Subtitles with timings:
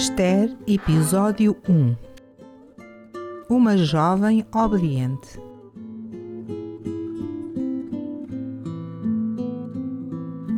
[0.00, 1.94] Esther, episódio 1
[3.50, 5.38] Uma jovem obediente.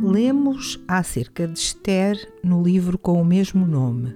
[0.01, 4.15] Lemos acerca de Esther no livro com o mesmo nome.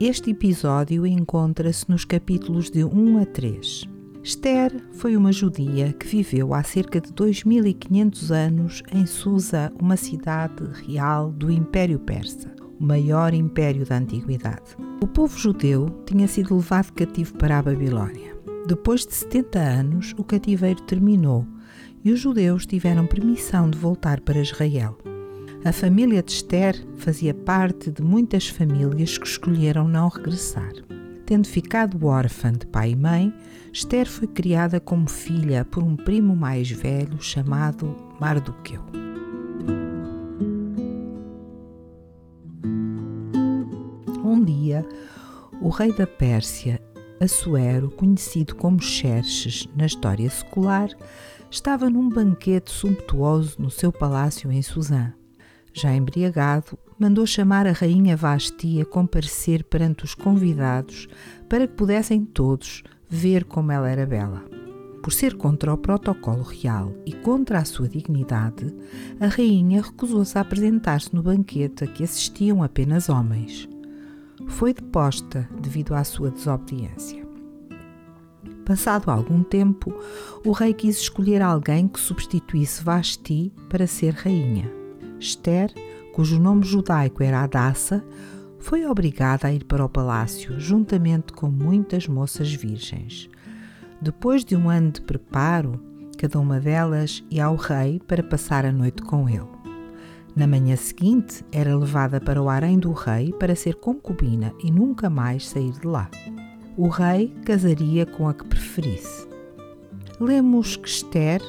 [0.00, 3.84] Este episódio encontra-se nos capítulos de 1 a 3.
[4.22, 10.64] Esther foi uma judia que viveu há cerca de 2500 anos em Susa, uma cidade
[10.86, 14.76] real do Império Persa o maior império da antiguidade.
[15.02, 18.36] O povo judeu tinha sido levado cativo para a Babilônia.
[18.66, 21.46] Depois de 70 anos, o cativeiro terminou
[22.04, 24.96] e os judeus tiveram permissão de voltar para Israel.
[25.64, 30.72] A família de Esther fazia parte de muitas famílias que escolheram não regressar.
[31.24, 33.34] Tendo ficado órfã de pai e mãe,
[33.72, 39.05] Esther foi criada como filha por um primo mais velho chamado Mardoqueu.
[45.60, 46.80] O rei da Pérsia,
[47.18, 50.90] Assuero, conhecido como Xerxes na história secular,
[51.50, 55.14] estava num banquete sumptuoso no seu palácio em Suzã.
[55.72, 61.08] Já embriagado, mandou chamar a rainha Vasti a comparecer perante os convidados
[61.48, 64.44] para que pudessem todos ver como ela era bela.
[65.02, 68.74] Por ser contra o protocolo real e contra a sua dignidade,
[69.20, 73.68] a rainha recusou-se a apresentar-se no banquete a que assistiam apenas homens
[74.48, 77.26] foi deposta devido à sua desobediência.
[78.64, 79.94] Passado algum tempo,
[80.44, 84.70] o rei quis escolher alguém que substituísse Vasti para ser rainha.
[85.20, 85.72] Esther,
[86.12, 88.04] cujo nome judaico era Adassa,
[88.58, 93.30] foi obrigada a ir para o palácio juntamente com muitas moças virgens.
[94.02, 95.80] Depois de um ano de preparo,
[96.18, 99.55] cada uma delas ia ao rei para passar a noite com ele.
[100.36, 105.08] Na manhã seguinte, era levada para o harém do rei para ser concubina e nunca
[105.08, 106.10] mais sair de lá.
[106.76, 109.26] O rei casaria com a que preferisse.
[110.20, 111.40] Lemos que Esther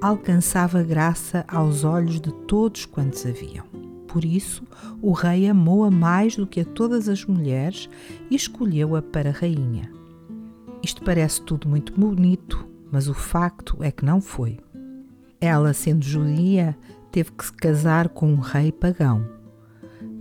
[0.00, 3.66] alcançava graça aos olhos de todos quantos haviam.
[4.06, 4.62] Por isso,
[5.02, 7.88] o rei amou-a mais do que a todas as mulheres
[8.30, 9.90] e escolheu-a para rainha.
[10.80, 14.58] Isto parece tudo muito bonito, mas o facto é que não foi.
[15.40, 16.76] Ela, sendo judia,
[17.10, 19.26] teve que se casar com um rei pagão.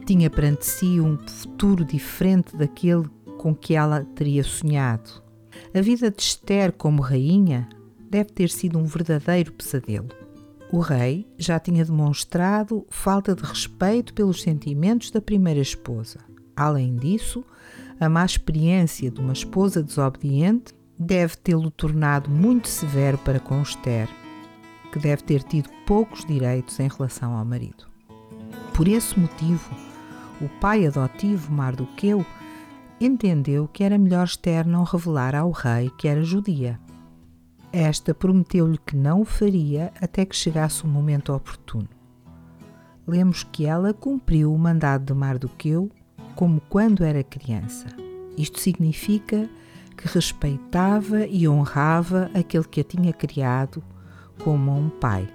[0.05, 3.07] Tinha perante si um futuro diferente daquele
[3.37, 5.23] com que ela teria sonhado.
[5.73, 7.69] A vida de Esther como rainha
[8.09, 10.09] deve ter sido um verdadeiro pesadelo.
[10.71, 16.19] O rei já tinha demonstrado falta de respeito pelos sentimentos da primeira esposa.
[16.55, 17.43] Além disso,
[17.99, 24.09] a má experiência de uma esposa desobediente deve tê-lo tornado muito severo para com Esther
[24.91, 27.87] que deve ter tido poucos direitos em relação ao marido.
[28.73, 29.69] Por esse motivo,
[30.41, 32.25] o pai adotivo Mardoqueu
[32.99, 36.79] entendeu que era melhor Esther não revelar ao rei que era judia.
[37.71, 41.87] Esta prometeu-lhe que não o faria até que chegasse o momento oportuno.
[43.05, 45.89] Lemos que ela cumpriu o mandado de Mardoqueu
[46.35, 47.87] como quando era criança.
[48.37, 49.49] Isto significa
[49.97, 53.83] que respeitava e honrava aquele que a tinha criado
[54.43, 55.27] como um pai.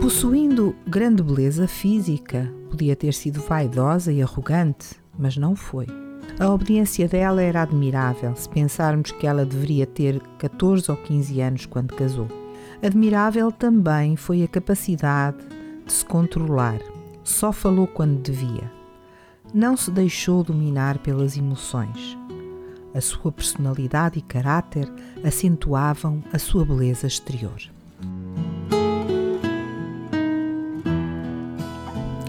[0.00, 5.86] Possuindo grande beleza física, podia ter sido vaidosa e arrogante, mas não foi.
[6.38, 11.66] A obediência dela era admirável se pensarmos que ela deveria ter 14 ou 15 anos
[11.66, 12.26] quando casou.
[12.82, 15.38] Admirável também foi a capacidade
[15.86, 16.78] de se controlar.
[17.22, 18.70] Só falou quando devia.
[19.54, 22.18] Não se deixou dominar pelas emoções.
[22.94, 24.88] A sua personalidade e caráter
[25.24, 27.60] acentuavam a sua beleza exterior.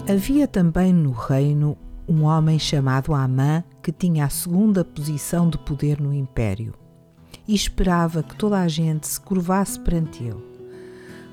[0.08, 1.76] Havia também no reino
[2.08, 6.74] um homem chamado Amã que tinha a segunda posição de poder no império
[7.46, 10.44] e esperava que toda a gente se curvasse perante ele.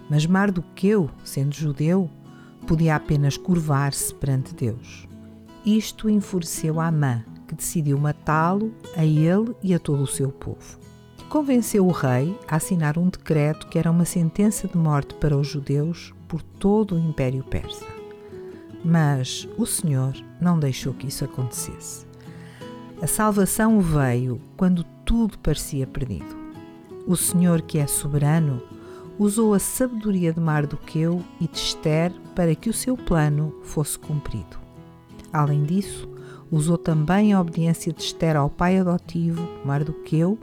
[0.10, 2.10] Mas Mardoqueu, sendo judeu,
[2.68, 5.08] podia apenas curvar-se perante Deus.
[5.66, 10.80] Isto enfureceu Amã, que decidiu matá-lo a ele e a todo o seu povo.
[11.30, 15.48] Convenceu o rei a assinar um decreto que era uma sentença de morte para os
[15.48, 17.86] judeus por todo o Império Persa.
[18.84, 22.06] Mas o Senhor não deixou que isso acontecesse.
[23.02, 26.44] A salvação veio quando tudo parecia perdido.
[27.08, 28.62] O Senhor, que é soberano,
[29.18, 34.58] usou a sabedoria de Mardoqueu e de Esther para que o seu plano fosse cumprido.
[35.32, 36.08] Além disso,
[36.54, 40.38] usou também a obediência de Esther ao pai adotivo, Mardoqueu,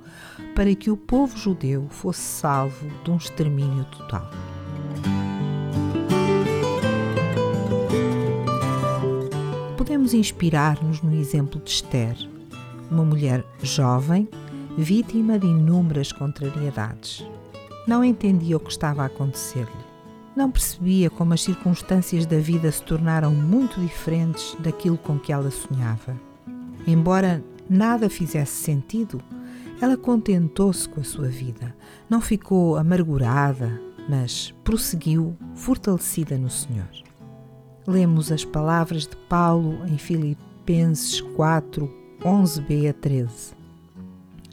[0.56, 4.28] para que o povo judeu fosse salvo de um extermínio total.
[9.76, 12.16] Podemos inspirar-nos no exemplo de Esther,
[12.90, 14.28] uma mulher jovem,
[14.76, 17.24] vítima de inúmeras contrariedades.
[17.86, 19.80] Não entendia o que estava a acontecer-lhe.
[20.35, 25.50] Não percebia como as circunstâncias da vida se tornaram muito diferentes daquilo com que ela
[25.50, 26.17] sonhava.
[26.87, 29.21] Embora nada fizesse sentido,
[29.81, 31.75] ela contentou-se com a sua vida.
[32.09, 36.88] Não ficou amargurada, mas prosseguiu fortalecida no Senhor.
[37.87, 41.91] Lemos as palavras de Paulo em Filipenses 4,
[42.23, 43.53] 11b a 13.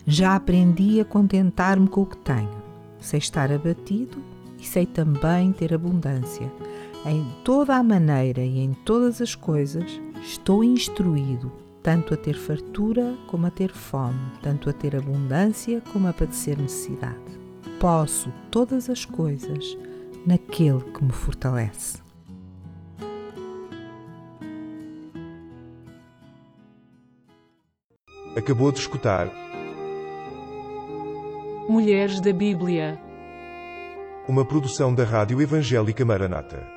[0.07, 2.49] Já aprendi a contentar-me com o que tenho.
[2.99, 4.17] Sei estar abatido
[4.59, 6.51] e sei também ter abundância.
[7.05, 11.51] Em toda a maneira e em todas as coisas estou instruído,
[11.81, 16.57] tanto a ter fartura como a ter fome, tanto a ter abundância como a padecer
[16.57, 17.15] necessidade.
[17.79, 19.77] Posso todas as coisas
[20.25, 21.99] naquele que me fortalece.
[28.35, 29.31] Acabou de escutar
[31.67, 33.06] Mulheres da Bíblia.
[34.27, 36.76] Uma produção da Rádio Evangélica Maranata.